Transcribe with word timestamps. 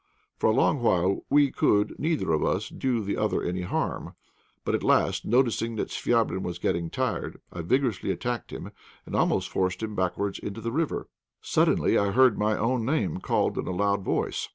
For 0.39 0.47
a 0.47 0.51
long 0.51 0.81
while 0.81 1.25
we 1.29 1.51
could 1.51 1.99
neither 1.99 2.33
of 2.33 2.43
us 2.43 2.69
do 2.69 3.03
the 3.03 3.17
other 3.17 3.43
any 3.43 3.61
harm, 3.61 4.15
but 4.65 4.73
at 4.73 4.81
last, 4.81 5.25
noticing 5.25 5.75
that 5.75 5.89
Chvabrine 5.91 6.41
was 6.41 6.57
getting 6.57 6.89
tired, 6.89 7.39
I 7.53 7.61
vigorously 7.61 8.09
attacked 8.09 8.49
him, 8.51 8.71
and 9.05 9.15
almost 9.15 9.49
forced 9.49 9.83
him 9.83 9.93
backwards 9.93 10.39
into 10.39 10.59
the 10.59 10.71
river. 10.71 11.07
Suddenly 11.43 11.99
I 11.99 12.09
heard 12.13 12.35
my 12.39 12.57
own 12.57 12.83
name 12.83 13.17
called 13.17 13.59
in 13.59 13.67
a 13.67 13.71
loud 13.75 14.01
voice. 14.03 14.49